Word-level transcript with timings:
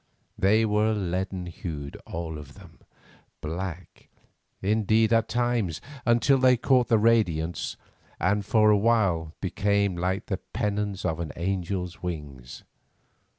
They 0.35 0.65
were 0.65 0.93
leaden 0.93 1.45
hued, 1.45 1.95
all 2.07 2.39
of 2.39 2.55
them, 2.55 2.79
black, 3.39 4.09
indeed, 4.59 5.13
at 5.13 5.27
times, 5.27 5.79
until 6.07 6.39
they 6.39 6.57
caught 6.57 6.87
the 6.87 6.97
radiance, 6.97 7.77
and 8.19 8.43
for 8.43 8.71
a 8.71 8.77
while 8.79 9.35
became 9.41 9.95
like 9.95 10.25
the 10.25 10.37
pennons 10.55 11.05
of 11.05 11.19
an 11.19 11.31
angel's 11.33 12.01
wings. 12.01 12.63